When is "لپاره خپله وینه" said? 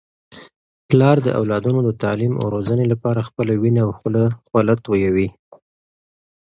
2.93-3.81